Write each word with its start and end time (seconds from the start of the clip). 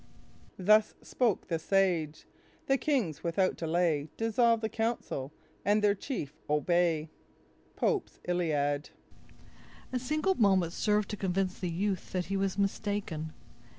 "Thus 0.57 0.95
spoke 1.03 1.47
the 1.47 1.59
sage: 1.59 2.25
the 2.65 2.79
kings 2.79 3.23
without 3.23 3.55
delay 3.55 4.09
Dissolve 4.17 4.61
the 4.61 4.67
council, 4.67 5.31
and 5.63 5.83
their 5.83 5.93
chief 5.93 6.33
obey." 6.49 7.11
—Pope's 7.75 8.19
Iliad 8.27 8.89
A 9.93 9.99
single 9.99 10.33
moment 10.33 10.73
served 10.73 11.07
to 11.11 11.17
convince 11.17 11.59
the 11.59 11.69
youth 11.69 12.13
that 12.13 12.25
he 12.25 12.35
was 12.35 12.57
mistaken. 12.57 13.31